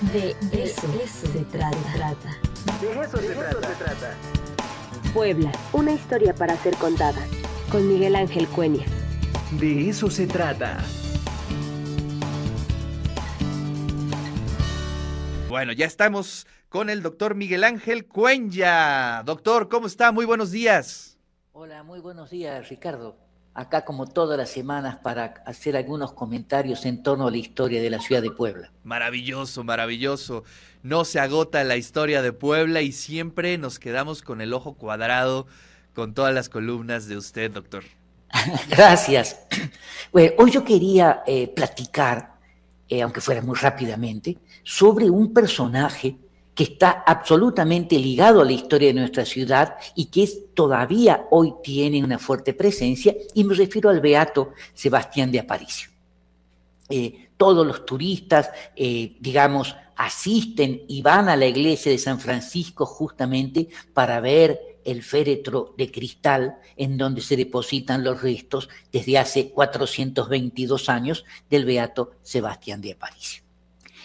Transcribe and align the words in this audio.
De 0.00 0.36
eso, 0.52 0.86
se 1.32 1.44
trata. 1.46 1.70
De 2.80 3.00
eso, 3.00 3.16
se, 3.16 3.34
trata. 3.34 4.14
Puebla, 5.12 5.50
una 5.72 5.90
historia 5.90 6.32
para 6.32 6.56
ser 6.58 6.76
contada. 6.76 7.20
Con 7.72 7.88
Miguel 7.88 8.14
Ángel 8.14 8.46
Cuenya. 8.46 8.86
De 9.58 9.88
eso 9.88 10.08
se 10.08 10.28
trata. 10.28 10.78
Bueno, 15.48 15.72
ya 15.72 15.86
estamos 15.86 16.46
con 16.68 16.90
el 16.90 17.02
doctor 17.02 17.34
Miguel 17.34 17.64
Ángel 17.64 18.06
Cuenya. 18.06 19.24
Doctor, 19.24 19.68
¿cómo 19.68 19.88
está? 19.88 20.12
Muy 20.12 20.26
buenos 20.26 20.52
días. 20.52 21.18
Hola, 21.52 21.82
muy 21.82 21.98
buenos 21.98 22.30
días, 22.30 22.68
Ricardo. 22.68 23.16
Acá 23.54 23.84
como 23.84 24.06
todas 24.06 24.38
las 24.38 24.50
semanas 24.50 24.98
para 25.02 25.34
hacer 25.44 25.76
algunos 25.76 26.12
comentarios 26.12 26.86
en 26.86 27.02
torno 27.02 27.26
a 27.26 27.30
la 27.30 27.38
historia 27.38 27.82
de 27.82 27.90
la 27.90 27.98
ciudad 27.98 28.22
de 28.22 28.30
Puebla. 28.30 28.70
Maravilloso, 28.84 29.64
maravilloso. 29.64 30.44
No 30.82 31.04
se 31.04 31.18
agota 31.18 31.64
la 31.64 31.76
historia 31.76 32.22
de 32.22 32.32
Puebla 32.32 32.82
y 32.82 32.92
siempre 32.92 33.58
nos 33.58 33.78
quedamos 33.78 34.22
con 34.22 34.40
el 34.40 34.52
ojo 34.52 34.74
cuadrado 34.74 35.46
con 35.94 36.14
todas 36.14 36.32
las 36.32 36.48
columnas 36.48 37.08
de 37.08 37.16
usted, 37.16 37.50
doctor. 37.50 37.82
Gracias. 38.68 39.40
Bueno, 40.10 40.32
hoy 40.38 40.50
yo 40.50 40.64
quería 40.64 41.22
eh, 41.26 41.48
platicar, 41.48 42.36
eh, 42.88 43.02
aunque 43.02 43.20
fuera 43.20 43.42
muy 43.42 43.54
rápidamente, 43.58 44.38
sobre 44.62 45.10
un 45.10 45.34
personaje 45.34 46.16
que 46.58 46.64
está 46.64 47.04
absolutamente 47.06 47.96
ligado 48.00 48.40
a 48.40 48.44
la 48.44 48.50
historia 48.50 48.88
de 48.88 48.98
nuestra 48.98 49.24
ciudad 49.24 49.76
y 49.94 50.06
que 50.06 50.26
todavía 50.54 51.28
hoy 51.30 51.54
tiene 51.62 52.02
una 52.02 52.18
fuerte 52.18 52.52
presencia, 52.52 53.14
y 53.32 53.44
me 53.44 53.54
refiero 53.54 53.88
al 53.88 54.00
beato 54.00 54.54
Sebastián 54.74 55.30
de 55.30 55.38
Aparicio. 55.38 55.88
Eh, 56.88 57.28
todos 57.36 57.64
los 57.64 57.86
turistas, 57.86 58.50
eh, 58.74 59.16
digamos, 59.20 59.76
asisten 59.94 60.82
y 60.88 61.00
van 61.00 61.28
a 61.28 61.36
la 61.36 61.46
iglesia 61.46 61.92
de 61.92 61.98
San 61.98 62.18
Francisco 62.18 62.86
justamente 62.86 63.68
para 63.94 64.18
ver 64.18 64.80
el 64.84 65.04
féretro 65.04 65.76
de 65.78 65.92
cristal 65.92 66.56
en 66.76 66.98
donde 66.98 67.20
se 67.20 67.36
depositan 67.36 68.02
los 68.02 68.20
restos 68.20 68.68
desde 68.90 69.16
hace 69.16 69.50
422 69.50 70.88
años 70.88 71.24
del 71.48 71.64
beato 71.64 72.14
Sebastián 72.24 72.80
de 72.80 72.94
Aparicio. 72.94 73.47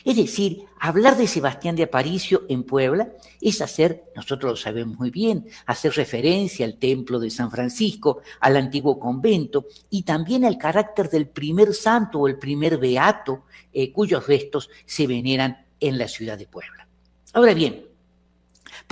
Es 0.06 0.18
decir, 0.18 0.66
hablar 0.80 1.16
de 1.16 1.28
Sebastián 1.28 1.76
de 1.76 1.84
Aparicio 1.84 2.44
en 2.50 2.64
Puebla 2.64 3.14
es 3.40 3.62
hacer, 3.62 4.04
nosotros 4.16 4.52
lo 4.52 4.56
sabemos 4.58 4.98
muy 4.98 5.12
bien, 5.12 5.48
hacer 5.66 5.94
referencia 5.94 6.66
al 6.66 6.78
templo 6.78 7.20
de 7.20 7.30
San 7.30 7.50
Francisco, 7.50 8.22
al 8.42 8.58
antiguo 8.58 9.00
convento 9.00 9.68
y 9.90 10.04
también 10.04 10.44
al 10.44 10.58
carácter 10.58 11.10
del 11.10 11.30
primer 11.30 11.74
santo 11.74 12.20
o 12.20 12.28
el 12.28 12.38
primer 12.38 12.78
beato 12.78 13.44
eh, 13.72 13.94
cuyos 13.94 14.28
restos 14.28 14.70
se 14.86 15.08
veneran 15.08 15.66
en 15.80 15.98
la 15.98 16.08
ciudad 16.08 16.38
de 16.38 16.48
Puebla. 16.48 16.88
Ahora 17.34 17.54
bien, 17.54 17.93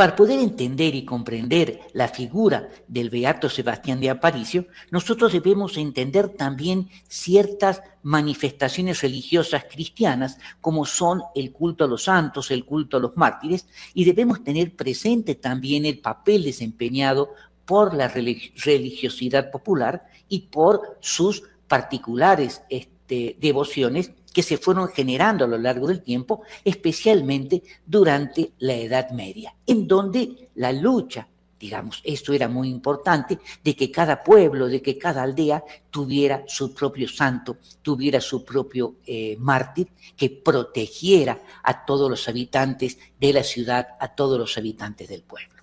para 0.01 0.15
poder 0.15 0.39
entender 0.39 0.95
y 0.95 1.05
comprender 1.05 1.81
la 1.93 2.07
figura 2.07 2.69
del 2.87 3.11
Beato 3.11 3.49
Sebastián 3.49 3.99
de 3.99 4.09
Aparicio, 4.09 4.65
nosotros 4.89 5.31
debemos 5.31 5.77
entender 5.77 6.29
también 6.29 6.89
ciertas 7.07 7.83
manifestaciones 8.01 8.99
religiosas 9.03 9.65
cristianas, 9.69 10.39
como 10.59 10.87
son 10.87 11.21
el 11.35 11.51
culto 11.51 11.83
a 11.83 11.87
los 11.87 12.05
santos, 12.05 12.49
el 12.49 12.65
culto 12.65 12.97
a 12.97 12.99
los 12.99 13.15
mártires, 13.15 13.67
y 13.93 14.03
debemos 14.03 14.43
tener 14.43 14.75
presente 14.75 15.35
también 15.35 15.85
el 15.85 15.99
papel 15.99 16.45
desempeñado 16.45 17.35
por 17.63 17.93
la 17.93 18.07
religiosidad 18.07 19.51
popular 19.51 20.07
y 20.27 20.47
por 20.47 20.97
sus 20.99 21.43
particulares 21.67 22.63
este, 22.71 23.37
devociones 23.39 24.13
que 24.33 24.43
se 24.43 24.57
fueron 24.57 24.87
generando 24.89 25.45
a 25.45 25.47
lo 25.47 25.57
largo 25.57 25.87
del 25.87 26.01
tiempo, 26.01 26.43
especialmente 26.63 27.63
durante 27.85 28.53
la 28.59 28.73
Edad 28.73 29.11
Media, 29.11 29.55
en 29.65 29.87
donde 29.87 30.49
la 30.55 30.71
lucha, 30.71 31.27
digamos, 31.59 32.01
esto 32.03 32.33
era 32.33 32.47
muy 32.47 32.69
importante, 32.69 33.39
de 33.63 33.75
que 33.75 33.91
cada 33.91 34.23
pueblo, 34.23 34.67
de 34.67 34.81
que 34.81 34.97
cada 34.97 35.21
aldea 35.23 35.63
tuviera 35.89 36.43
su 36.47 36.73
propio 36.73 37.07
santo, 37.07 37.57
tuviera 37.81 38.19
su 38.19 38.43
propio 38.43 38.95
eh, 39.05 39.35
mártir, 39.39 39.89
que 40.15 40.29
protegiera 40.29 41.41
a 41.63 41.85
todos 41.85 42.09
los 42.09 42.27
habitantes 42.27 42.97
de 43.19 43.33
la 43.33 43.43
ciudad, 43.43 43.89
a 43.99 44.15
todos 44.15 44.39
los 44.39 44.57
habitantes 44.57 45.07
del 45.07 45.23
pueblo. 45.23 45.61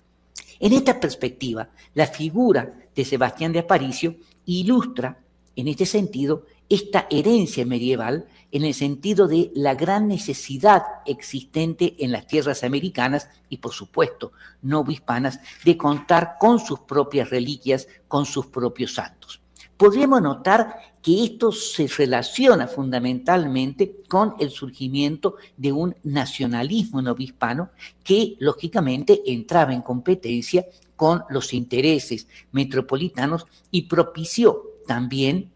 En 0.59 0.73
esta 0.73 0.99
perspectiva, 0.99 1.69
la 1.93 2.07
figura 2.07 2.73
de 2.93 3.05
Sebastián 3.05 3.53
de 3.53 3.59
Aparicio 3.59 4.15
ilustra, 4.45 5.17
en 5.55 5.67
este 5.67 5.85
sentido, 5.85 6.45
esta 6.69 7.07
herencia 7.09 7.65
medieval 7.65 8.27
en 8.51 8.63
el 8.63 8.73
sentido 8.73 9.27
de 9.27 9.51
la 9.55 9.75
gran 9.75 10.07
necesidad 10.07 10.83
existente 11.05 11.95
en 11.99 12.11
las 12.11 12.27
tierras 12.27 12.63
americanas 12.63 13.29
y 13.49 13.57
por 13.57 13.73
supuesto 13.73 14.31
no 14.61 14.83
hispanas 14.87 15.39
de 15.63 15.77
contar 15.77 16.35
con 16.39 16.59
sus 16.59 16.79
propias 16.81 17.29
reliquias, 17.29 17.87
con 18.07 18.25
sus 18.25 18.47
propios 18.47 18.93
santos. 18.95 19.41
Podríamos 19.77 20.21
notar 20.21 20.75
que 21.01 21.23
esto 21.23 21.53
se 21.53 21.87
relaciona 21.87 22.67
fundamentalmente 22.67 24.03
con 24.09 24.35
el 24.39 24.49
surgimiento 24.49 25.35
de 25.55 25.71
un 25.71 25.95
nacionalismo 26.03 27.01
novohispano 27.01 27.69
que 28.03 28.35
lógicamente 28.39 29.21
entraba 29.25 29.73
en 29.73 29.81
competencia 29.81 30.65
con 30.97 31.23
los 31.29 31.53
intereses 31.53 32.27
metropolitanos 32.51 33.45
y 33.71 33.83
propició 33.83 34.63
también 34.85 35.49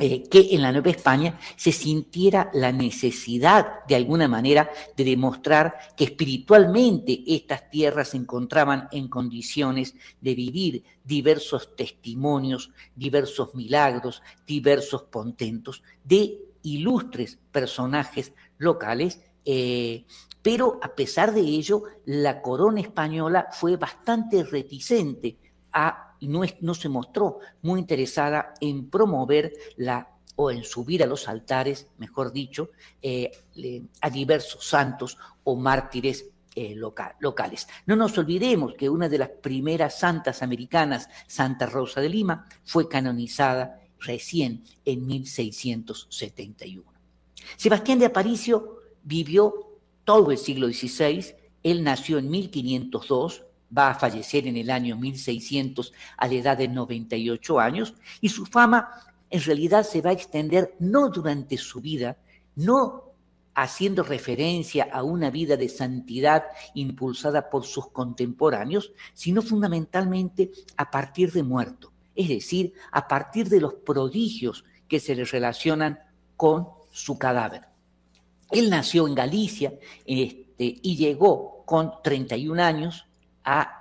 eh, 0.00 0.22
que 0.28 0.54
en 0.54 0.62
la 0.62 0.72
Nueva 0.72 0.90
España 0.90 1.38
se 1.56 1.72
sintiera 1.72 2.50
la 2.54 2.72
necesidad, 2.72 3.84
de 3.86 3.96
alguna 3.96 4.28
manera, 4.28 4.70
de 4.96 5.04
demostrar 5.04 5.78
que 5.96 6.04
espiritualmente 6.04 7.22
estas 7.26 7.68
tierras 7.70 8.08
se 8.08 8.16
encontraban 8.16 8.88
en 8.92 9.08
condiciones 9.08 9.94
de 10.20 10.34
vivir 10.34 10.84
diversos 11.04 11.76
testimonios, 11.76 12.70
diversos 12.94 13.54
milagros, 13.54 14.22
diversos 14.46 15.04
contentos 15.04 15.82
de 16.04 16.38
ilustres 16.62 17.38
personajes 17.52 18.32
locales. 18.58 19.20
Eh, 19.44 20.04
pero 20.42 20.78
a 20.82 20.94
pesar 20.94 21.34
de 21.34 21.40
ello, 21.40 21.82
la 22.06 22.40
corona 22.40 22.80
española 22.80 23.48
fue 23.52 23.76
bastante 23.76 24.42
reticente 24.42 25.36
a 25.72 26.09
y 26.20 26.28
no, 26.28 26.74
se 26.74 26.88
mostró 26.88 27.38
muy 27.62 27.80
interesada 27.80 28.54
en 28.60 28.88
promover 28.88 29.52
la 29.76 30.08
o 30.36 30.50
en 30.50 30.64
subir 30.64 31.02
a 31.02 31.06
los 31.06 31.28
altares, 31.28 31.88
mejor 31.98 32.32
dicho, 32.32 32.70
eh, 33.02 33.30
a 34.00 34.08
diversos 34.08 34.64
santos 34.64 35.18
o 35.44 35.56
mártires 35.56 36.26
eh, 36.54 36.74
locales. 36.74 37.68
No 37.86 37.94
nos 37.94 38.16
olvidemos 38.16 38.74
que 38.74 38.88
una 38.88 39.08
de 39.08 39.18
las 39.18 39.28
primeras 39.28 39.98
santas 39.98 40.42
americanas, 40.42 41.08
Santa 41.26 41.66
Rosa 41.66 42.00
de 42.00 42.08
Lima, 42.08 42.46
fue 42.64 42.88
canonizada 42.88 43.80
recién 43.98 44.64
en 44.84 45.06
1671. 45.06 46.84
Sebastián 47.56 47.98
de 47.98 48.06
Aparicio 48.06 48.78
vivió 49.02 49.78
todo 50.04 50.30
el 50.30 50.38
siglo 50.38 50.68
XVI, 50.68 51.34
él 51.62 51.84
nació 51.84 52.18
en 52.18 52.30
1502, 52.30 53.44
va 53.76 53.90
a 53.90 53.94
fallecer 53.94 54.46
en 54.46 54.56
el 54.56 54.70
año 54.70 54.96
1600 54.96 55.92
a 56.16 56.26
la 56.26 56.34
edad 56.34 56.58
de 56.58 56.68
98 56.68 57.60
años 57.60 57.94
y 58.20 58.28
su 58.28 58.46
fama 58.46 58.90
en 59.30 59.42
realidad 59.42 59.84
se 59.84 60.00
va 60.00 60.10
a 60.10 60.14
extender 60.14 60.74
no 60.80 61.08
durante 61.08 61.56
su 61.56 61.80
vida, 61.80 62.16
no 62.56 63.04
haciendo 63.54 64.02
referencia 64.02 64.88
a 64.92 65.02
una 65.02 65.30
vida 65.30 65.56
de 65.56 65.68
santidad 65.68 66.44
impulsada 66.74 67.48
por 67.48 67.64
sus 67.64 67.88
contemporáneos, 67.88 68.92
sino 69.14 69.42
fundamentalmente 69.42 70.50
a 70.76 70.90
partir 70.90 71.32
de 71.32 71.42
muerto, 71.42 71.92
es 72.14 72.28
decir, 72.28 72.72
a 72.90 73.06
partir 73.06 73.48
de 73.48 73.60
los 73.60 73.74
prodigios 73.74 74.64
que 74.88 75.00
se 75.00 75.14
le 75.14 75.24
relacionan 75.24 76.00
con 76.36 76.68
su 76.90 77.18
cadáver. 77.18 77.62
Él 78.50 78.70
nació 78.70 79.06
en 79.06 79.14
Galicia 79.14 79.74
este, 80.04 80.54
y 80.58 80.96
llegó 80.96 81.64
con 81.64 81.92
31 82.02 82.62
años 82.62 83.06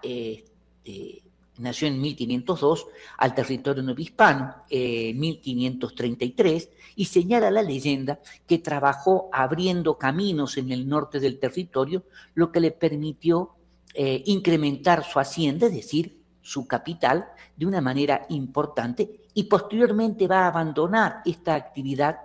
este, 0.01 1.23
nació 1.59 1.87
en 1.87 2.01
1502 2.01 2.87
al 3.17 3.35
territorio 3.35 3.83
novohispano, 3.83 4.55
en 4.69 5.19
1533, 5.19 6.69
y 6.95 7.05
señala 7.05 7.51
la 7.51 7.61
leyenda 7.61 8.19
que 8.47 8.59
trabajó 8.59 9.29
abriendo 9.31 9.97
caminos 9.97 10.57
en 10.57 10.71
el 10.71 10.87
norte 10.87 11.19
del 11.19 11.39
territorio, 11.39 12.03
lo 12.33 12.51
que 12.51 12.59
le 12.59 12.71
permitió 12.71 13.51
eh, 13.93 14.23
incrementar 14.25 15.03
su 15.03 15.19
hacienda, 15.19 15.67
es 15.67 15.73
decir, 15.73 16.19
su 16.41 16.65
capital, 16.65 17.27
de 17.55 17.65
una 17.65 17.81
manera 17.81 18.25
importante, 18.29 19.27
y 19.33 19.43
posteriormente 19.43 20.27
va 20.27 20.45
a 20.45 20.47
abandonar 20.47 21.21
esta 21.25 21.55
actividad 21.55 22.17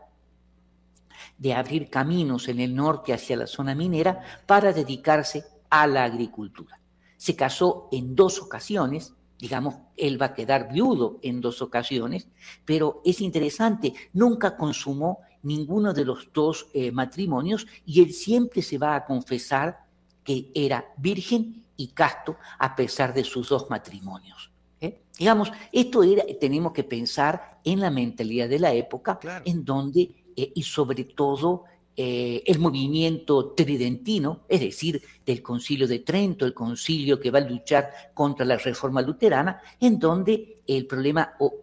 de 1.37 1.55
abrir 1.55 1.91
caminos 1.91 2.49
en 2.49 2.61
el 2.61 2.75
norte 2.75 3.13
hacia 3.13 3.37
la 3.37 3.47
zona 3.47 3.75
minera 3.75 4.21
para 4.47 4.73
dedicarse 4.73 5.45
a 5.69 5.87
la 5.87 6.05
agricultura 6.05 6.79
se 7.17 7.37
casó 7.37 7.89
en 7.93 8.15
dos 8.15 8.41
ocasiones, 8.41 9.15
digamos, 9.39 9.77
él 9.97 10.21
va 10.21 10.27
a 10.27 10.35
quedar 10.35 10.73
viudo 10.73 11.19
en 11.23 11.41
dos 11.41 11.63
ocasiones, 11.63 12.29
pero 12.65 13.03
es 13.05 13.21
interesante, 13.21 13.93
nunca 14.13 14.57
consumó 14.57 15.21
ninguno 15.43 15.93
de 15.93 16.05
los 16.05 16.29
dos 16.33 16.67
eh, 16.73 16.91
matrimonios 16.91 17.67
y 17.85 18.03
él 18.03 18.13
siempre 18.13 18.63
se 18.63 18.79
va 18.79 18.97
a 18.97 19.05
confesar 19.05 19.85
que 20.25 20.51
era 20.55 20.85
virgen 20.97 21.65
y 21.77 21.89
casto 21.89 22.37
a 22.59 22.75
pesar 22.75 23.13
de 23.13 23.25
sus 23.25 23.49
dos 23.49 23.69
matrimonios. 23.69 24.51
¿eh? 24.81 25.03
Digamos, 25.19 25.53
esto 25.71 26.03
era, 26.03 26.25
tenemos 26.41 26.73
que 26.73 26.85
pensar 26.85 27.61
en 27.65 27.81
la 27.81 27.91
mentalidad 27.91 28.49
de 28.49 28.59
la 28.59 28.73
época, 28.73 29.19
en 29.45 29.65
donde, 29.65 30.25
eh, 30.37 30.53
y 30.55 30.63
sobre 30.63 31.05
todo, 31.05 31.65
el 31.97 32.59
movimiento 32.59 33.53
tridentino, 33.53 34.41
es 34.49 34.61
decir, 34.61 35.03
del 35.25 35.43
concilio 35.43 35.87
de 35.87 36.01
Trento, 36.01 36.45
el 36.45 36.55
concilio 36.55 37.21
que 37.21 37.31
va 37.31 37.39
a 37.39 37.49
luchar 37.49 37.91
contra 38.15 38.45
la 38.45 38.57
reforma 38.57 39.01
luterana, 39.01 39.61
en 39.79 39.99
donde 39.99 40.63
el 40.67 40.87
problema 40.87 41.35
o 41.39 41.55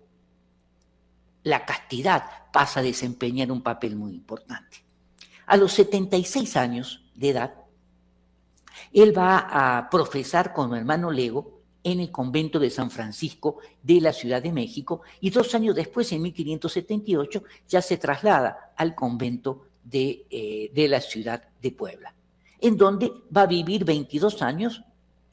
la 1.44 1.66
castidad 1.66 2.24
pasa 2.54 2.80
a 2.80 2.84
desempeñar 2.84 3.52
un 3.52 3.62
papel 3.62 3.96
muy 3.96 4.14
importante. 4.14 4.84
A 5.48 5.58
los 5.58 5.74
76 5.74 6.56
años 6.56 7.04
de 7.16 7.30
edad, 7.30 7.54
él 8.94 9.18
va 9.18 9.78
a 9.78 9.90
profesar 9.90 10.54
como 10.54 10.76
hermano 10.76 11.12
Lego 11.12 11.62
en 11.84 12.00
el 12.00 12.12
convento 12.12 12.60
de 12.60 12.70
San 12.70 12.92
Francisco 12.92 13.58
de 13.82 14.02
la 14.02 14.14
Ciudad 14.14 14.42
de 14.42 14.52
México 14.52 15.02
y 15.20 15.30
dos 15.30 15.54
años 15.56 15.76
después, 15.76 16.12
en 16.12 16.22
1578, 16.22 17.44
ya 17.68 17.82
se 17.82 17.98
traslada 17.98 18.74
al 18.78 18.94
convento 18.94 19.68
de, 19.84 20.26
eh, 20.30 20.88
la 20.88 21.02
ciudad 21.02 21.44
de 21.62 21.72
Puebla, 21.72 22.14
en 22.60 22.78
donde 22.78 23.12
va 23.36 23.44
a 23.44 23.48
vivir 23.48 23.86
22 23.86 24.42
años 24.42 24.84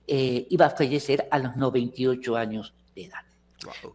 eh, 0.06 0.47
y 0.49 0.56
va 0.56 0.67
a 0.67 0.71
fallecer 0.71 1.29
a 1.31 1.39
los 1.39 1.56
98 1.56 2.37
años 2.37 2.75
de 2.95 3.05
edad. 3.05 3.25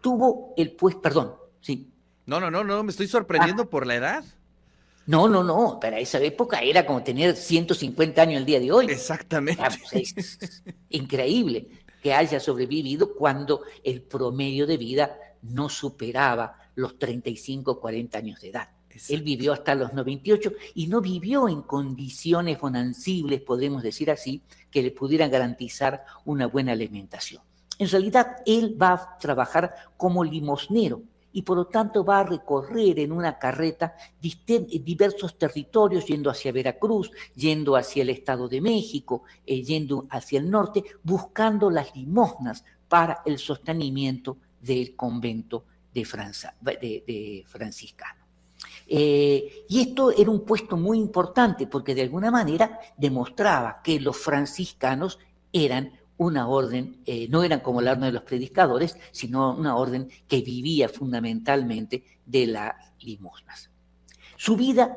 Tuvo 0.01 0.53
el 0.57 0.71
pues, 0.71 0.95
perdón, 0.95 1.35
sí. 1.61 1.89
No, 2.25 2.39
no, 2.39 2.51
no, 2.51 2.63
no, 2.63 2.83
me 2.83 2.91
estoy 2.91 3.07
sorprendiendo 3.07 3.63
ah. 3.63 3.69
por 3.69 3.87
la 3.87 3.95
edad. 3.95 4.23
No, 5.05 5.27
no, 5.27 5.43
no, 5.43 5.79
para 5.81 5.99
esa 5.99 6.19
época 6.19 6.61
era 6.61 6.85
como 6.85 7.03
tener 7.03 7.35
150 7.35 8.21
años 8.21 8.37
el 8.37 8.45
día 8.45 8.59
de 8.59 8.71
hoy. 8.71 8.85
Exactamente. 8.85 9.61
Pues, 9.91 10.13
es 10.15 10.63
increíble 10.89 11.67
que 12.01 12.13
haya 12.13 12.39
sobrevivido 12.39 13.13
cuando 13.15 13.63
el 13.83 14.01
promedio 14.01 14.65
de 14.65 14.77
vida 14.77 15.17
no 15.41 15.69
superaba 15.69 16.57
los 16.75 16.97
35 16.97 17.79
40 17.79 18.17
años 18.17 18.41
de 18.41 18.49
edad. 18.49 18.69
Él 19.09 19.23
vivió 19.23 19.53
hasta 19.53 19.75
los 19.75 19.93
98 19.93 20.51
y 20.75 20.87
no 20.87 21.01
vivió 21.01 21.47
en 21.47 21.61
condiciones 21.61 22.59
bonancibles, 22.59 23.41
podemos 23.41 23.83
decir 23.83 24.11
así, 24.11 24.41
que 24.69 24.83
le 24.83 24.91
pudieran 24.91 25.31
garantizar 25.31 26.05
una 26.25 26.47
buena 26.47 26.71
alimentación. 26.71 27.41
En 27.79 27.89
realidad, 27.89 28.37
él 28.45 28.77
va 28.79 28.93
a 28.93 29.17
trabajar 29.17 29.73
como 29.97 30.23
limosnero 30.23 31.01
y 31.33 31.41
por 31.41 31.57
lo 31.57 31.65
tanto 31.65 32.05
va 32.05 32.19
a 32.19 32.23
recorrer 32.23 32.99
en 32.99 33.11
una 33.11 33.39
carreta 33.39 33.95
diversos 34.21 35.37
territorios, 35.37 36.05
yendo 36.05 36.29
hacia 36.29 36.51
Veracruz, 36.51 37.11
yendo 37.35 37.75
hacia 37.75 38.03
el 38.03 38.11
Estado 38.11 38.47
de 38.47 38.61
México, 38.61 39.23
eh, 39.45 39.63
yendo 39.63 40.05
hacia 40.11 40.39
el 40.39 40.49
norte, 40.49 40.83
buscando 41.01 41.71
las 41.71 41.95
limosnas 41.95 42.63
para 42.87 43.21
el 43.25 43.39
sostenimiento 43.39 44.37
del 44.61 44.95
convento 44.95 45.65
de, 45.93 46.03
de, 46.81 47.43
franciscano. 47.47 48.22
Eh, 48.95 49.65
y 49.69 49.81
esto 49.81 50.11
era 50.11 50.29
un 50.29 50.45
puesto 50.45 50.77
muy 50.77 50.99
importante 50.99 51.65
porque 51.65 51.95
de 51.95 52.03
alguna 52.03 52.29
manera 52.29 52.79
demostraba 52.95 53.81
que 53.83 53.99
los 53.99 54.15
franciscanos 54.15 55.17
eran 55.51 55.93
una 56.17 56.47
orden, 56.47 57.01
eh, 57.07 57.27
no 57.27 57.43
eran 57.43 57.61
como 57.61 57.81
la 57.81 57.93
orden 57.93 58.03
de 58.03 58.11
los 58.11 58.21
predicadores, 58.21 58.95
sino 59.11 59.55
una 59.55 59.77
orden 59.77 60.09
que 60.27 60.41
vivía 60.41 60.89
fundamentalmente 60.89 62.03
de 62.23 62.45
las 62.45 62.75
limosnas. 62.99 63.71
Su 64.37 64.55
vida 64.55 64.95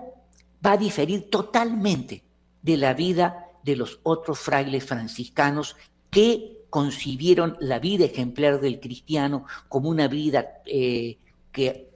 va 0.64 0.72
a 0.72 0.76
diferir 0.76 1.31
totalmente 1.31 2.22
de 2.60 2.76
la 2.76 2.93
vida 2.93 3.46
de 3.64 3.76
los 3.76 4.00
otros 4.02 4.38
frailes 4.38 4.84
franciscanos 4.84 5.75
que 6.10 6.66
concibieron 6.69 7.56
la 7.60 7.78
vida 7.78 8.04
ejemplar 8.04 8.60
del 8.60 8.78
cristiano 8.78 9.46
como 9.70 9.88
una 9.88 10.06
vida 10.06 10.60
eh, 10.66 11.16
que 11.50 11.95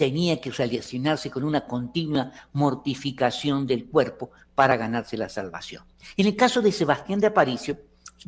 tenía 0.00 0.40
que 0.40 0.50
relacionarse 0.50 1.30
con 1.30 1.44
una 1.44 1.66
continua 1.66 2.32
mortificación 2.54 3.66
del 3.66 3.84
cuerpo 3.84 4.30
para 4.54 4.78
ganarse 4.78 5.18
la 5.18 5.28
salvación. 5.28 5.84
En 6.16 6.26
el 6.26 6.34
caso 6.34 6.62
de 6.62 6.72
Sebastián 6.72 7.20
de 7.20 7.26
Aparicio, 7.26 7.76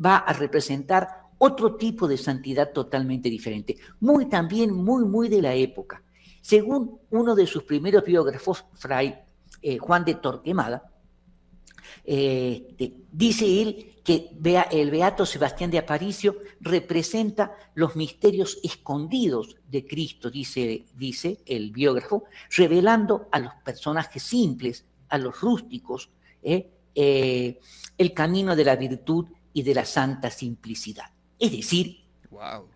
va 0.05 0.17
a 0.17 0.33
representar 0.33 1.07
otro 1.39 1.75
tipo 1.75 2.07
de 2.07 2.15
santidad 2.15 2.71
totalmente 2.71 3.27
diferente, 3.27 3.75
muy 4.01 4.29
también 4.29 4.71
muy, 4.71 5.03
muy 5.05 5.29
de 5.29 5.41
la 5.41 5.55
época. 5.55 6.03
Según 6.41 6.99
uno 7.09 7.33
de 7.33 7.47
sus 7.47 7.63
primeros 7.63 8.03
biógrafos, 8.03 8.65
Fray 8.73 9.15
eh, 9.59 9.79
Juan 9.79 10.05
de 10.05 10.13
Torquemada, 10.13 10.91
eh, 12.05 12.93
dice 13.11 13.63
él 13.63 13.92
que 14.03 14.31
el 14.71 14.91
beato 14.91 15.25
Sebastián 15.25 15.71
de 15.71 15.77
Aparicio 15.77 16.37
representa 16.59 17.55
los 17.73 17.95
misterios 17.95 18.59
escondidos 18.61 19.55
de 19.69 19.85
Cristo, 19.85 20.29
dice, 20.29 20.85
dice 20.95 21.39
el 21.45 21.71
biógrafo, 21.71 22.25
revelando 22.55 23.27
a 23.31 23.39
los 23.39 23.53
personajes 23.63 24.21
simples, 24.21 24.85
a 25.09 25.17
los 25.17 25.39
rústicos, 25.39 26.09
eh, 26.41 27.59
el 27.97 28.13
camino 28.13 28.55
de 28.55 28.65
la 28.65 28.75
virtud 28.75 29.25
y 29.53 29.63
de 29.63 29.73
la 29.73 29.85
santa 29.85 30.29
simplicidad. 30.29 31.05
Es 31.39 31.51
decir, 31.51 32.03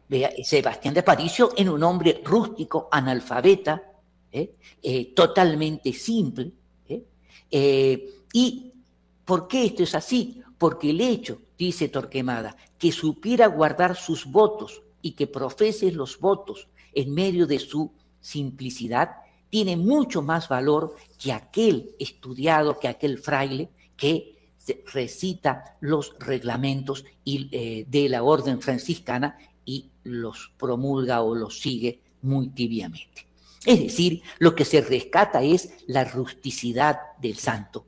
vea, 0.07 0.31
Sebastián 0.43 0.93
de 0.93 1.01
Aparicio 1.01 1.51
en 1.57 1.69
un 1.69 1.83
hombre 1.83 2.21
rústico, 2.23 2.87
analfabeta, 2.91 3.83
¿eh? 4.31 4.55
Eh, 4.81 5.13
totalmente 5.13 5.91
simple. 5.93 6.51
¿eh? 7.49 8.09
¿Y 8.33 8.73
por 9.25 9.47
qué 9.47 9.65
esto 9.65 9.83
es 9.83 9.95
así? 9.95 10.41
Porque 10.57 10.89
el 10.89 11.01
hecho, 11.01 11.41
dice 11.57 11.87
Torquemada, 11.87 12.55
que 12.77 12.91
supiera 12.91 13.47
guardar 13.47 13.95
sus 13.95 14.25
votos 14.25 14.81
y 15.01 15.11
que 15.11 15.27
profese 15.27 15.91
los 15.91 16.19
votos 16.19 16.67
en 16.93 17.13
medio 17.13 17.45
de 17.45 17.59
su 17.59 17.91
simplicidad, 18.19 19.17
tiene 19.49 19.77
mucho 19.77 20.21
más 20.21 20.49
valor 20.49 20.95
que 21.17 21.31
aquel 21.31 21.95
estudiado, 21.99 22.79
que 22.79 22.87
aquel 22.87 23.17
fraile 23.17 23.69
que 23.95 24.37
recita 24.93 25.77
los 25.79 26.15
reglamentos 26.19 27.05
eh, 27.25 27.85
de 27.87 28.09
la 28.09 28.23
orden 28.23 28.61
franciscana 28.61 29.37
y 29.65 29.91
los 30.03 30.51
promulga 30.57 31.21
o 31.21 31.35
los 31.35 31.59
sigue 31.59 32.01
muy 32.21 32.49
tibiamente. 32.49 33.27
Es 33.65 33.79
decir, 33.79 34.21
lo 34.39 34.55
que 34.55 34.65
se 34.65 34.81
rescata 34.81 35.43
es 35.43 35.69
la 35.87 36.05
rusticidad 36.05 36.99
del 37.19 37.37
santo, 37.37 37.85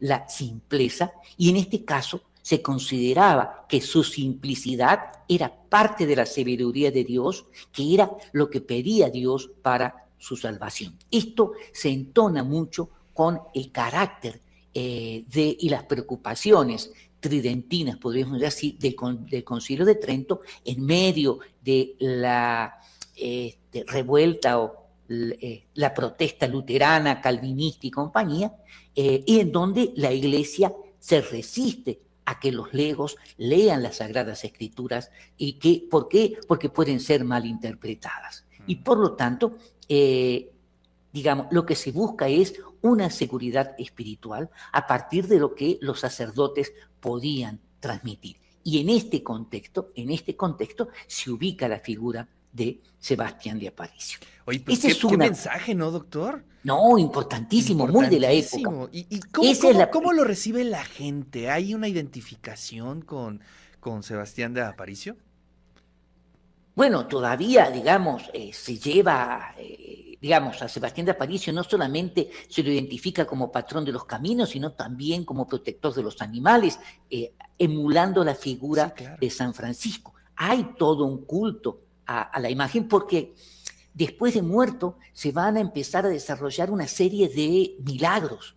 la 0.00 0.28
simpleza, 0.28 1.12
y 1.36 1.50
en 1.50 1.56
este 1.56 1.84
caso 1.84 2.22
se 2.42 2.60
consideraba 2.60 3.66
que 3.68 3.80
su 3.80 4.04
simplicidad 4.04 5.00
era 5.28 5.50
parte 5.68 6.06
de 6.06 6.16
la 6.16 6.26
sabiduría 6.26 6.90
de 6.90 7.04
Dios, 7.04 7.46
que 7.72 7.94
era 7.94 8.10
lo 8.32 8.50
que 8.50 8.60
pedía 8.60 9.08
Dios 9.08 9.50
para 9.62 10.06
su 10.18 10.36
salvación. 10.36 10.98
Esto 11.10 11.52
se 11.72 11.90
entona 11.90 12.44
mucho 12.44 12.90
con 13.14 13.40
el 13.54 13.72
carácter 13.72 14.40
eh, 14.74 15.24
de, 15.28 15.56
y 15.58 15.68
las 15.68 15.84
preocupaciones 15.84 16.92
tridentinas, 17.20 17.96
podríamos 17.96 18.38
decir 18.38 18.76
así, 18.76 18.78
del, 18.78 19.26
del 19.26 19.44
Concilio 19.44 19.86
de 19.86 19.94
Trento, 19.94 20.42
en 20.64 20.84
medio 20.84 21.38
de 21.62 21.96
la 21.98 22.78
este, 23.16 23.84
revuelta 23.86 24.60
o 24.60 24.84
eh, 25.08 25.64
la 25.74 25.94
protesta 25.94 26.46
luterana, 26.46 27.20
calvinista 27.20 27.86
y 27.86 27.90
compañía, 27.90 28.54
eh, 28.94 29.22
y 29.26 29.40
en 29.40 29.52
donde 29.52 29.92
la 29.96 30.12
Iglesia 30.12 30.74
se 30.98 31.20
resiste 31.20 32.00
a 32.24 32.40
que 32.40 32.52
los 32.52 32.72
legos 32.72 33.16
lean 33.36 33.82
las 33.82 33.96
Sagradas 33.96 34.44
Escrituras 34.44 35.10
y 35.36 35.54
que, 35.54 35.86
¿por 35.90 36.08
qué? 36.08 36.38
Porque 36.48 36.70
pueden 36.70 37.00
ser 37.00 37.24
mal 37.24 37.44
interpretadas. 37.44 38.46
Y 38.66 38.76
por 38.76 38.98
lo 38.98 39.12
tanto, 39.12 39.58
digamos, 41.12 41.46
lo 41.50 41.66
que 41.66 41.74
se 41.74 41.92
busca 41.92 42.28
es 42.28 42.54
una 42.80 43.08
seguridad 43.08 43.74
espiritual 43.78 44.50
a 44.72 44.86
partir 44.86 45.28
de 45.28 45.38
lo 45.38 45.54
que 45.54 45.78
los 45.80 46.00
sacerdotes 46.00 46.72
podían 47.00 47.60
transmitir. 47.80 48.36
Y 48.62 48.80
en 48.80 48.88
este 48.88 49.22
contexto, 49.22 49.92
en 49.94 50.10
este 50.10 50.36
contexto, 50.36 50.88
se 51.06 51.30
ubica 51.30 51.68
la 51.68 51.80
figura 51.80 52.28
de 52.54 52.80
Sebastián 52.98 53.58
de 53.58 53.68
Aparicio. 53.68 54.18
Oye, 54.46 54.60
pues 54.60 54.78
qué, 54.78 54.88
es 54.88 55.04
un 55.04 55.18
mensaje, 55.18 55.74
¿no, 55.74 55.90
doctor? 55.90 56.42
No, 56.62 56.96
importantísimo, 56.96 57.86
muy 57.86 58.06
de 58.06 58.20
la 58.20 58.30
época. 58.32 58.88
¿Y, 58.92 59.20
cómo, 59.90 60.12
lo 60.12 60.24
recibe 60.24 60.64
la 60.64 60.82
gente? 60.84 61.50
¿Hay 61.50 61.74
una 61.74 61.88
identificación 61.88 63.02
con, 63.02 63.42
con 63.80 64.02
Sebastián 64.02 64.54
de 64.54 64.62
Aparicio? 64.62 65.16
Bueno, 66.74 67.06
todavía, 67.06 67.70
digamos, 67.70 68.30
eh, 68.32 68.50
se 68.52 68.78
lleva 68.78 69.54
eh, 69.58 70.04
digamos, 70.24 70.62
a 70.62 70.68
Sebastián 70.70 71.04
de 71.04 71.12
Aparicio 71.12 71.52
no 71.52 71.62
solamente 71.62 72.30
se 72.48 72.62
lo 72.62 72.70
identifica 72.70 73.26
como 73.26 73.52
patrón 73.52 73.84
de 73.84 73.92
los 73.92 74.06
caminos, 74.06 74.48
sino 74.48 74.72
también 74.72 75.22
como 75.22 75.46
protector 75.46 75.92
de 75.92 76.02
los 76.02 76.22
animales, 76.22 76.80
eh, 77.10 77.34
emulando 77.58 78.24
la 78.24 78.34
figura 78.34 78.94
de 79.20 79.28
San 79.28 79.52
Francisco. 79.52 80.14
Hay 80.34 80.70
todo 80.78 81.04
un 81.04 81.26
culto 81.26 81.83
a, 82.06 82.38
la 82.40 82.50
imagen 82.50 82.88
porque 82.88 83.34
después 83.92 84.34
de 84.34 84.42
muerto 84.42 84.98
se 85.12 85.32
van 85.32 85.56
a 85.56 85.60
empezar 85.60 86.06
a 86.06 86.08
desarrollar 86.08 86.70
una 86.70 86.86
serie 86.86 87.28
de 87.28 87.76
milagros. 87.84 88.56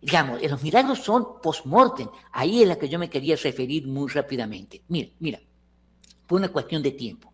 Digamos, 0.00 0.42
los 0.42 0.62
milagros 0.62 0.98
son 0.98 1.40
post-mortem. 1.42 2.08
Ahí 2.32 2.62
es 2.62 2.68
la 2.68 2.76
que 2.76 2.88
yo 2.88 2.98
me 2.98 3.08
quería 3.08 3.36
referir 3.36 3.86
muy 3.86 4.10
rápidamente. 4.10 4.82
Mira, 4.88 5.10
mira, 5.18 5.40
fue 6.26 6.38
una 6.38 6.48
cuestión 6.48 6.82
de 6.82 6.92
tiempo. 6.92 7.32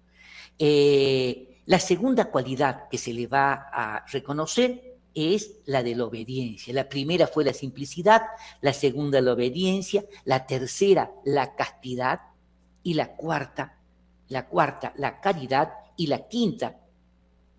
Eh, 0.59 1.63
la 1.67 1.79
segunda 1.79 2.27
cualidad 2.27 2.89
que 2.89 2.99
se 2.99 3.13
le 3.13 3.27
va 3.27 3.69
a 3.73 4.05
reconocer 4.07 4.99
es 5.15 5.53
la 5.67 5.83
de 5.83 5.95
la 5.95 6.05
obediencia. 6.05 6.73
La 6.75 6.89
primera 6.89 7.27
fue 7.27 7.45
la 7.45 7.53
simplicidad, 7.53 8.23
la 8.61 8.73
segunda 8.73 9.21
la 9.21 9.33
obediencia, 9.33 10.05
la 10.25 10.47
tercera 10.47 11.11
la 11.25 11.55
castidad 11.55 12.21
y 12.83 12.95
la 12.95 13.15
cuarta, 13.17 13.80
la 14.31 14.49
cuarta 14.49 14.95
la 14.97 15.21
caridad 15.21 15.75
y 15.97 16.07
la 16.07 16.27
quinta 16.27 16.81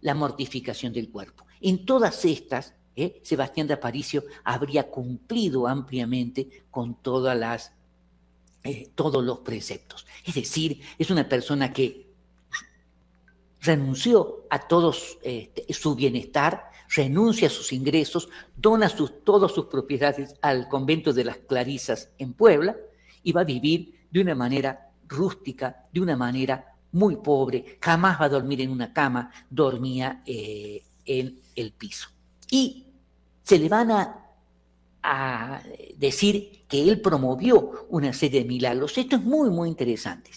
la 0.01 0.15
mortificación 0.15 0.91
del 0.91 1.11
cuerpo. 1.11 1.45
En 1.61 1.85
todas 1.85 2.25
estas, 2.25 2.73
¿eh? 2.95 3.21
Sebastián 3.23 3.67
de 3.67 3.75
Aparicio 3.75 4.23
habría 4.43 4.89
cumplido 4.89 5.67
ampliamente 5.67 6.63
con 6.71 6.95
todas 6.95 7.37
las, 7.37 7.73
eh, 8.63 8.89
todos 8.95 9.23
los 9.23 9.39
preceptos. 9.39 10.07
Es 10.25 10.33
decir, 10.33 10.81
es 10.97 11.11
una 11.11 11.29
persona 11.29 11.71
que 11.71 12.07
renunció 13.59 14.47
a 14.49 14.67
todos 14.67 15.19
este, 15.21 15.71
su 15.71 15.93
bienestar, 15.93 16.71
renuncia 16.89 17.47
a 17.47 17.51
sus 17.51 17.71
ingresos, 17.73 18.27
dona 18.57 18.89
sus, 18.89 19.23
todas 19.23 19.51
sus 19.51 19.65
propiedades 19.65 20.35
al 20.41 20.67
convento 20.67 21.13
de 21.13 21.25
las 21.25 21.37
Clarisas 21.37 22.09
en 22.17 22.33
Puebla 22.33 22.75
y 23.21 23.33
va 23.33 23.41
a 23.41 23.45
vivir 23.45 24.07
de 24.09 24.21
una 24.21 24.33
manera 24.33 24.90
rústica, 25.11 25.87
de 25.91 26.01
una 26.01 26.15
manera 26.15 26.75
muy 26.93 27.17
pobre, 27.17 27.77
jamás 27.79 28.19
va 28.19 28.25
a 28.25 28.29
dormir 28.29 28.61
en 28.61 28.71
una 28.71 28.91
cama, 28.91 29.31
dormía 29.49 30.23
eh, 30.25 30.83
en 31.05 31.39
el 31.55 31.71
piso. 31.73 32.09
Y 32.49 32.87
se 33.43 33.59
le 33.59 33.69
van 33.69 33.91
a, 33.91 34.17
decir 35.97 36.65
que 36.67 36.87
él 36.87 37.01
promovió 37.01 37.87
una 37.89 38.13
serie 38.13 38.41
de 38.41 38.47
milagros. 38.47 38.95
Esto 38.99 39.15
es 39.15 39.23
muy, 39.23 39.49
muy 39.49 39.67
interesante. 39.67 40.29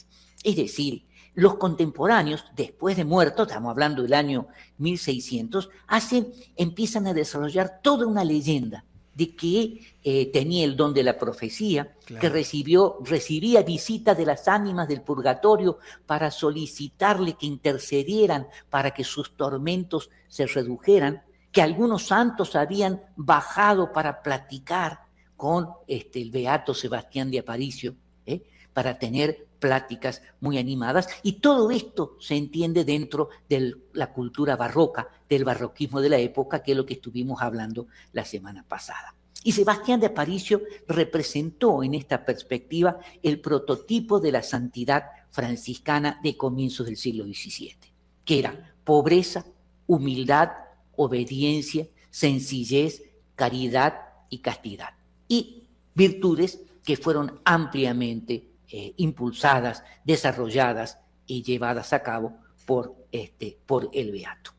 Es 0.42 0.56
decir, 0.56 1.06
los 1.34 1.56
contemporáneos, 1.56 2.46
después 2.56 2.96
de 2.96 3.04
muerto, 3.04 3.42
estamos 3.42 3.70
hablando 3.70 4.02
del 4.02 4.14
año 4.14 4.46
1600, 4.78 5.68
hacen, 5.86 6.32
empiezan 6.56 7.06
a 7.06 7.12
desarrollar 7.12 7.80
toda 7.82 8.06
una 8.06 8.24
leyenda 8.24 8.84
de 9.14 9.34
que 9.34 9.80
eh, 10.02 10.30
tenía 10.32 10.64
el 10.64 10.76
don 10.76 10.92
de 10.92 11.02
la 11.02 11.18
profecía, 11.18 11.94
que 12.20 12.28
recibió, 12.28 12.98
recibía 13.04 13.62
visitas 13.62 14.16
de 14.16 14.26
las 14.26 14.48
ánimas 14.48 14.88
del 14.88 15.02
purgatorio 15.02 15.78
para 16.06 16.30
solicitarle 16.30 17.34
que 17.34 17.46
intercedieran 17.46 18.48
para 18.68 18.92
que 18.92 19.04
sus 19.04 19.36
tormentos 19.36 20.10
se 20.28 20.46
redujeran, 20.46 21.22
que 21.52 21.62
algunos 21.62 22.06
santos 22.06 22.56
habían 22.56 23.02
bajado 23.16 23.92
para 23.92 24.22
platicar 24.22 25.00
con 25.36 25.68
este, 25.86 26.20
el 26.20 26.30
beato 26.30 26.74
Sebastián 26.74 27.30
de 27.30 27.38
Aparicio, 27.38 27.94
¿eh? 28.26 28.42
para 28.72 28.98
tener 28.98 29.46
pláticas 29.64 30.20
muy 30.40 30.58
animadas, 30.58 31.08
y 31.22 31.40
todo 31.40 31.70
esto 31.70 32.18
se 32.20 32.36
entiende 32.36 32.84
dentro 32.84 33.30
de 33.48 33.74
la 33.94 34.12
cultura 34.12 34.56
barroca, 34.56 35.08
del 35.26 35.42
barroquismo 35.42 36.02
de 36.02 36.10
la 36.10 36.18
época, 36.18 36.62
que 36.62 36.72
es 36.72 36.76
lo 36.76 36.84
que 36.84 36.92
estuvimos 36.92 37.40
hablando 37.40 37.86
la 38.12 38.26
semana 38.26 38.62
pasada. 38.68 39.14
Y 39.42 39.52
Sebastián 39.52 40.00
de 40.00 40.08
Aparicio 40.08 40.60
representó 40.86 41.82
en 41.82 41.94
esta 41.94 42.26
perspectiva 42.26 42.98
el 43.22 43.40
prototipo 43.40 44.20
de 44.20 44.32
la 44.32 44.42
santidad 44.42 45.04
franciscana 45.30 46.20
de 46.22 46.36
comienzos 46.36 46.84
del 46.84 46.98
siglo 46.98 47.24
XVII, 47.24 47.74
que 48.22 48.38
era 48.38 48.74
pobreza, 48.84 49.46
humildad, 49.86 50.50
obediencia, 50.94 51.88
sencillez, 52.10 53.02
caridad 53.34 53.94
y 54.28 54.40
castidad. 54.40 54.90
Y 55.26 55.62
virtudes 55.94 56.60
que 56.84 56.98
fueron 56.98 57.40
ampliamente 57.46 58.53
eh, 58.76 58.92
impulsadas, 58.96 59.84
desarrolladas 60.04 60.98
y 61.28 61.44
llevadas 61.44 61.92
a 61.92 62.02
cabo 62.02 62.38
por, 62.66 63.06
este, 63.12 63.56
por 63.64 63.88
el 63.92 64.10
Beato. 64.10 64.50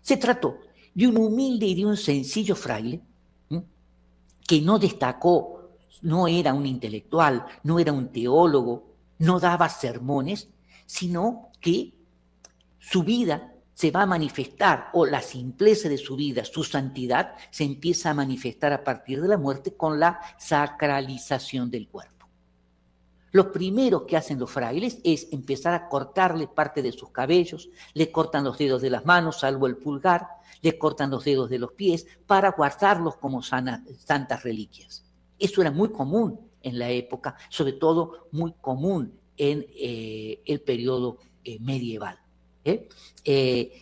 Se 0.00 0.16
trató 0.16 0.58
de 0.92 1.06
un 1.06 1.16
humilde 1.16 1.64
y 1.66 1.76
de 1.76 1.86
un 1.86 1.96
sencillo 1.96 2.56
fraile 2.56 3.00
que 4.44 4.60
no 4.60 4.80
destacó, 4.80 5.70
no 6.02 6.26
era 6.26 6.52
un 6.52 6.66
intelectual, 6.66 7.46
no 7.62 7.78
era 7.78 7.92
un 7.92 8.10
teólogo, 8.10 8.88
no 9.18 9.38
daba 9.38 9.68
sermones, 9.68 10.48
sino 10.84 11.50
que 11.60 11.94
su 12.80 13.04
vida 13.04 13.52
se 13.72 13.92
va 13.92 14.02
a 14.02 14.06
manifestar, 14.06 14.88
o 14.94 15.06
la 15.06 15.22
simpleza 15.22 15.88
de 15.88 15.98
su 15.98 16.16
vida, 16.16 16.44
su 16.44 16.64
santidad, 16.64 17.36
se 17.52 17.62
empieza 17.62 18.10
a 18.10 18.14
manifestar 18.14 18.72
a 18.72 18.82
partir 18.82 19.22
de 19.22 19.28
la 19.28 19.38
muerte 19.38 19.76
con 19.76 20.00
la 20.00 20.18
sacralización 20.38 21.70
del 21.70 21.86
cuerpo. 21.86 22.13
Lo 23.34 23.50
primero 23.50 24.06
que 24.06 24.16
hacen 24.16 24.38
los 24.38 24.52
frailes 24.52 24.98
es 25.02 25.26
empezar 25.32 25.74
a 25.74 25.88
cortarle 25.88 26.46
parte 26.46 26.82
de 26.82 26.92
sus 26.92 27.10
cabellos, 27.10 27.68
le 27.92 28.12
cortan 28.12 28.44
los 28.44 28.56
dedos 28.56 28.80
de 28.80 28.90
las 28.90 29.04
manos, 29.04 29.40
salvo 29.40 29.66
el 29.66 29.76
pulgar, 29.76 30.28
le 30.62 30.78
cortan 30.78 31.10
los 31.10 31.24
dedos 31.24 31.50
de 31.50 31.58
los 31.58 31.72
pies 31.72 32.06
para 32.28 32.52
guardarlos 32.52 33.16
como 33.16 33.42
santas 33.42 34.42
reliquias. 34.44 35.04
Eso 35.36 35.62
era 35.62 35.72
muy 35.72 35.88
común 35.88 36.38
en 36.62 36.78
la 36.78 36.90
época, 36.90 37.34
sobre 37.48 37.72
todo 37.72 38.28
muy 38.30 38.52
común 38.60 39.18
en 39.36 39.66
eh, 39.74 40.40
el 40.46 40.60
periodo 40.60 41.18
eh, 41.42 41.58
medieval. 41.58 42.16
¿eh? 42.64 42.88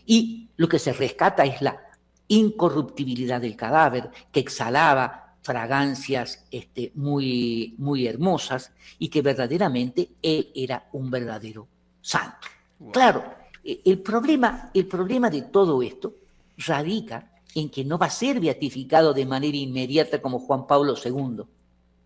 y 0.06 0.48
lo 0.56 0.66
que 0.66 0.78
se 0.78 0.94
rescata 0.94 1.44
es 1.44 1.60
la 1.60 1.78
incorruptibilidad 2.26 3.38
del 3.38 3.54
cadáver, 3.54 4.08
que 4.32 4.40
exhalaba 4.40 5.21
fragancias 5.42 6.44
este, 6.50 6.92
muy, 6.94 7.74
muy 7.78 8.06
hermosas 8.06 8.72
y 8.98 9.08
que 9.08 9.22
verdaderamente 9.22 10.10
él 10.22 10.50
era 10.54 10.88
un 10.92 11.10
verdadero 11.10 11.66
santo. 12.00 12.48
Claro, 12.92 13.34
e, 13.62 13.82
el 13.84 14.00
problema, 14.00 14.70
el 14.72 14.86
problema 14.86 15.28
de 15.28 15.42
todo 15.42 15.82
esto 15.82 16.14
radica 16.58 17.32
en 17.54 17.70
que 17.70 17.84
no 17.84 17.98
va 17.98 18.06
a 18.06 18.10
ser 18.10 18.40
beatificado 18.40 19.12
de 19.12 19.26
manera 19.26 19.56
inmediata 19.56 20.22
como 20.22 20.38
Juan 20.38 20.66
Pablo 20.66 20.94
II. 20.96 21.42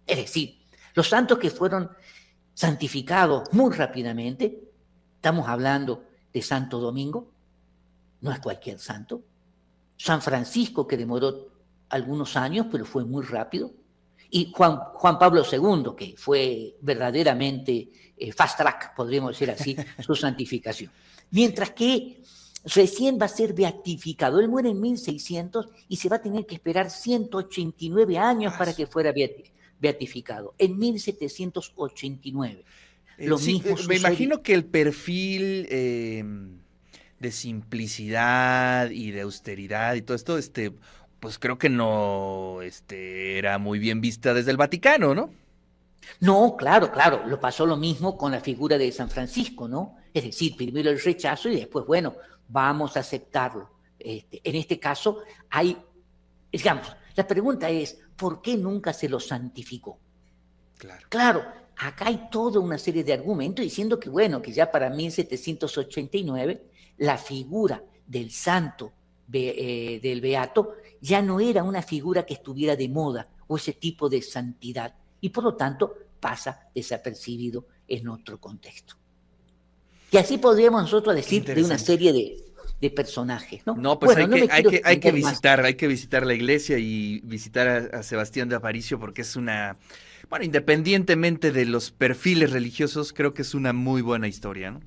Es 0.07 0.17
decir, 0.17 0.59
los 0.95 1.09
santos 1.09 1.39
que 1.39 1.51
fueron 1.51 1.91
santificados 2.55 3.53
muy 3.53 3.73
rápidamente, 3.75 4.63
estamos 5.15 5.47
hablando 5.47 6.05
de 6.33 6.43
Santo 6.43 6.81
Domingo, 6.81 7.31
no 8.23 8.33
es 8.33 8.41
cualquier 8.41 8.79
santo, 8.79 9.23
San 9.97 10.23
Francisco 10.23 10.87
que 10.87 10.97
demoró 10.97 11.56
algunos 11.89 12.37
años, 12.37 12.67
pero 12.71 12.85
fue 12.85 13.05
muy 13.05 13.25
rápido. 13.25 13.73
Y 14.31 14.51
Juan, 14.53 14.79
Juan 14.95 15.19
Pablo 15.19 15.45
II, 15.51 15.93
que 15.97 16.15
fue 16.17 16.77
verdaderamente 16.81 17.89
eh, 18.17 18.33
fast 18.33 18.59
track, 18.59 18.95
podríamos 18.95 19.33
decir 19.33 19.51
así, 19.51 19.77
su 20.05 20.15
santificación. 20.15 20.91
Mientras 21.31 21.71
que 21.71 22.23
recién 22.75 23.19
va 23.21 23.27
a 23.27 23.29
ser 23.29 23.55
beatificado. 23.55 24.41
Él 24.41 24.49
muere 24.49 24.71
en 24.71 24.81
1600 24.81 25.69
y 25.89 25.97
se 25.97 26.09
va 26.09 26.17
a 26.17 26.23
tener 26.23 26.47
que 26.47 26.57
esperar 26.57 26.91
189 26.91 28.19
años 28.19 28.55
para 28.59 28.75
que 28.75 28.89
fuera 28.89 29.15
beatificado. 29.79 30.55
En 30.59 30.77
1789. 30.77 32.65
Eh, 33.19 33.27
Lo 33.29 33.39
mismo 33.39 33.71
eh, 33.71 33.87
me 33.87 33.97
imagino 33.97 34.43
que 34.43 34.53
el 34.53 34.65
perfil 34.65 35.69
de 37.21 37.31
simplicidad 37.31 38.91
y 38.91 39.11
de 39.11 39.23
austeridad 39.23 39.95
y 39.95 40.03
todo 40.03 40.17
esto, 40.17 40.37
este, 40.37 40.73
pues 41.27 41.41
creo 41.41 41.59
que 41.59 41.69
no 41.69 42.63
este, 42.63 43.37
era 43.37 43.59
muy 43.59 43.81
bien 43.81 44.01
vista 44.01 44.33
desde 44.33 44.53
el 44.53 44.57
Vaticano, 44.57 45.13
¿no? 45.13 45.29
No, 46.21 46.55
claro, 46.57 46.93
claro, 46.93 47.27
lo 47.27 47.41
pasó 47.41 47.67
lo 47.67 47.77
mismo 47.77 48.17
con 48.17 48.31
la 48.31 48.39
figura 48.39 48.79
de 48.79 48.93
San 48.93 49.11
Francisco, 49.11 49.67
¿no? 49.67 49.97
Es 50.15 50.23
decir, 50.23 50.55
primero 50.55 50.89
el 50.89 51.01
rechazo 51.01 51.49
y 51.49 51.57
después, 51.57 51.85
bueno, 51.85 52.15
vamos 52.47 52.97
a 52.97 53.01
aceptarlo. 53.01 53.73
Este, 53.99 54.41
en 54.45 54.55
este 54.55 54.79
caso 54.79 55.19
hay, 55.51 55.77
digamos, 56.53 56.95
la 57.17 57.27
pregunta 57.27 57.69
es, 57.71 57.99
¿por 58.15 58.41
qué 58.41 58.57
nunca 58.57 58.93
se 58.93 59.09
lo 59.09 59.19
santificó? 59.19 59.99
Claro. 60.79 61.07
Claro, 61.09 61.45
acá 61.77 62.07
hay 62.07 62.29
toda 62.31 62.61
una 62.61 62.79
serie 62.79 63.03
de 63.03 63.15
argumentos 63.15 63.65
diciendo 63.65 63.99
que, 63.99 64.11
bueno, 64.11 64.41
que 64.41 64.53
ya 64.53 64.71
para 64.71 64.91
1789 64.91 66.71
la 66.99 67.19
figura 67.19 67.83
del 68.07 68.31
santo 68.31 68.93
eh, 69.33 70.01
del 70.03 70.21
beato 70.21 70.75
ya 71.01 71.23
no 71.23 71.41
era 71.41 71.63
una 71.63 71.83
figura 71.83 72.25
que 72.25 72.35
estuviera 72.35 72.77
de 72.77 72.89
moda 72.89 73.29
o 73.47 73.57
ese 73.57 73.73
tipo 73.73 74.09
de 74.09 74.23
santidad 74.23 74.95
y 75.21 75.31
por 75.31 75.45
lo 75.45 75.55
tanto 75.55 75.95
pasa 76.21 76.69
desapercibido 76.75 77.67
en 77.89 78.09
otro 78.09 78.39
contexto. 78.41 78.97
Y 80.11 80.17
así 80.17 80.39
podríamos 80.39 80.83
nosotros 80.83 81.15
decir 81.15 81.45
de 81.45 81.63
una 81.63 81.79
serie 81.79 82.13
de, 82.13 82.91
personajes, 82.91 83.67
¿no? 83.67 83.75
No, 83.75 83.99
pues 83.99 84.17
hay, 84.17 84.29
que, 84.29 84.49
hay, 84.49 84.63
que, 84.63 84.81
hay, 84.85 85.01
que, 85.01 85.11
visitar, 85.11 85.61
hay 85.65 85.75
que 85.75 85.89
visitar 85.89 86.25
la 86.25 86.35
iglesia 86.35 86.79
y 86.79 87.21
visitar 87.25 87.91
a, 87.93 88.03
Sebastián 88.05 88.49
de 88.49 88.55
Aparicio 88.55 89.01
porque 89.01 89.23
es 89.23 89.35
una, 89.35 89.77
bueno, 90.31 90.45
independientemente 90.45 91.51
de 91.51 91.65
los 91.65 91.91
perfiles 91.91 92.53
religiosos, 92.53 93.13
creo 93.13 93.35
que 93.35 93.43
es 93.43 93.55
una 93.55 93.73
muy 93.73 94.03
buena 94.03 94.29
historia, 94.29 94.71
¿no? 94.71 94.81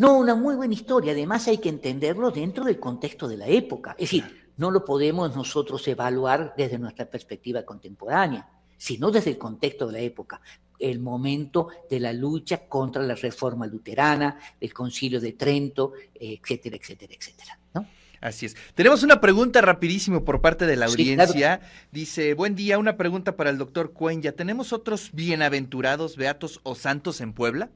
No, 0.00 0.16
una 0.16 0.34
muy 0.34 0.56
buena 0.56 0.72
historia. 0.72 1.12
Además 1.12 1.46
hay 1.46 1.58
que 1.58 1.68
entenderlo 1.68 2.30
dentro 2.30 2.64
del 2.64 2.80
contexto 2.80 3.28
de 3.28 3.36
la 3.36 3.46
época. 3.46 3.90
Es 3.98 4.10
decir, 4.10 4.48
no 4.56 4.70
lo 4.70 4.82
podemos 4.82 5.36
nosotros 5.36 5.86
evaluar 5.88 6.54
desde 6.56 6.78
nuestra 6.78 7.04
perspectiva 7.04 7.64
contemporánea, 7.64 8.48
sino 8.78 9.10
desde 9.10 9.32
el 9.32 9.36
contexto 9.36 9.86
de 9.88 9.92
la 9.92 9.98
época 9.98 10.40
el 10.78 11.00
momento 11.00 11.68
de 11.90 12.00
la 12.00 12.14
lucha 12.14 12.66
contra 12.66 13.02
la 13.02 13.14
reforma 13.14 13.66
luterana, 13.66 14.38
el 14.58 14.72
concilio 14.72 15.20
de 15.20 15.32
Trento, 15.32 15.92
etcétera, 16.14 16.76
etcétera, 16.76 17.12
etcétera. 17.14 17.58
¿no? 17.74 17.86
Así 18.22 18.46
es. 18.46 18.56
Tenemos 18.74 19.02
una 19.02 19.20
pregunta 19.20 19.60
rapidísimo 19.60 20.24
por 20.24 20.40
parte 20.40 20.64
de 20.64 20.76
la 20.76 20.86
audiencia. 20.86 21.60
Dice, 21.92 22.32
buen 22.32 22.54
día, 22.54 22.78
una 22.78 22.96
pregunta 22.96 23.36
para 23.36 23.50
el 23.50 23.58
doctor 23.58 23.92
Cuenya. 23.92 24.32
¿Tenemos 24.32 24.72
otros 24.72 25.10
bienaventurados, 25.12 26.16
beatos 26.16 26.60
o 26.62 26.74
santos 26.74 27.20
en 27.20 27.34
Puebla? 27.34 27.68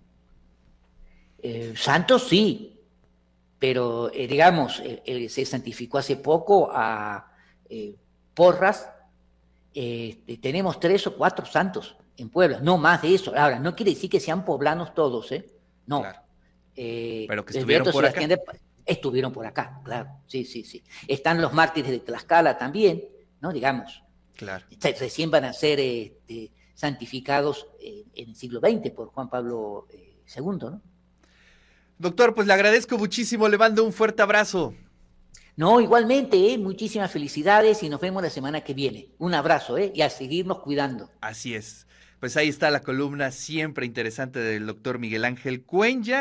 Eh, 1.47 1.75
santos 1.77 2.27
sí, 2.27 2.81
pero 3.59 4.11
eh, 4.15 4.27
digamos, 4.27 4.81
eh, 4.83 5.29
se 5.29 5.45
santificó 5.45 5.99
hace 5.99 6.17
poco 6.17 6.71
a 6.73 7.31
Porras. 8.33 8.89
tenemos 10.41 10.81
tres 10.81 11.07
o 11.07 11.15
cuatro 11.15 11.45
santos 11.45 11.97
en 12.17 12.31
Puebla, 12.31 12.61
no 12.61 12.79
más 12.79 13.03
de 13.03 13.15
eso. 13.15 13.37
Ahora, 13.37 13.59
no 13.59 13.77
quiere 13.77 13.93
decir 13.93 14.09
que 14.09 14.21
sean 14.21 14.43
poblanos 14.43 14.95
todos, 14.95 15.33
¿eh? 15.33 15.45
No. 15.87 16.03
Eh, 16.75 17.27
Pero 17.29 17.45
que 17.45 17.59
estuvieron 17.59 17.93
por 17.93 18.07
acá. 18.07 18.21
estuvieron 18.87 19.31
por 19.31 19.45
acá, 19.45 19.83
claro. 19.85 20.21
Sí, 20.27 20.47
sí, 20.47 20.65
sí. 20.65 20.83
Están 21.07 21.43
los 21.43 21.53
mártires 21.53 21.91
de 21.91 22.01
Tlaxcala 22.01 22.57
también, 22.57 23.05
¿no? 23.43 23.53
Digamos. 23.53 24.03
Claro. 24.35 24.65
Recién 24.81 25.31
van 25.31 25.45
a 25.45 25.53
ser 25.53 25.79
este, 25.79 26.51
santificados 26.73 27.67
en 27.81 28.31
el 28.31 28.35
siglo 28.35 28.61
XX 28.61 28.91
por 28.93 29.09
Juan 29.09 29.29
Pablo 29.29 29.89
II, 29.93 29.99
eh, 30.33 30.41
¿no? 30.41 30.94
Doctor, 31.99 32.35
pues 32.35 32.47
le 32.47 32.53
agradezco 32.53 32.99
muchísimo, 32.99 33.49
le 33.49 33.59
mando 33.59 33.85
un 33.85 33.93
fuerte 33.93 34.23
abrazo. 34.23 34.75
No, 35.57 35.81
igualmente, 35.81 36.53
¿eh? 36.53 36.59
muchísimas 36.59 37.13
felicidades 37.13 37.83
y 37.85 37.89
nos 37.89 38.01
vemos 38.01 38.23
la 38.23 38.31
semana 38.31 38.63
que 38.63 38.75
viene. 38.75 39.09
Un 39.19 39.35
abrazo, 39.35 39.79
¿eh? 39.79 39.93
Y 39.95 40.03
a 40.03 40.11
seguirnos 40.11 40.61
cuidando. 40.61 41.11
Así 41.21 41.55
es. 41.55 41.87
Pues 42.19 42.37
ahí 42.37 42.49
está 42.49 42.71
la 42.71 42.81
columna 42.81 43.31
siempre 43.31 43.87
interesante 43.87 44.41
del 44.41 44.67
doctor 44.67 44.99
Miguel 44.99 45.25
Ángel 45.25 45.63
Cuenya. 45.63 46.13